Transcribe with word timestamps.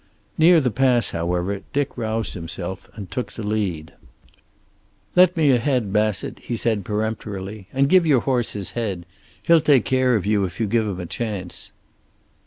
Near 0.35 0.59
the 0.59 0.71
pass, 0.71 1.11
however, 1.11 1.61
Dick 1.73 1.95
roused 1.95 2.33
himself 2.33 2.89
and 2.95 3.11
took 3.11 3.33
the 3.33 3.43
lead. 3.43 3.93
"Let 5.15 5.37
me 5.37 5.51
ahead, 5.51 5.93
Bassett," 5.93 6.39
he 6.39 6.57
said 6.57 6.83
peremptorily. 6.83 7.67
"And 7.71 7.87
give 7.87 8.07
your 8.07 8.21
horse 8.21 8.53
his 8.53 8.71
head. 8.71 9.05
He'll 9.43 9.59
take 9.61 9.85
care 9.85 10.15
of 10.15 10.25
you 10.25 10.43
if 10.43 10.59
you 10.59 10.65
give 10.65 10.87
him 10.87 10.99
a 10.99 11.05
chance." 11.05 11.71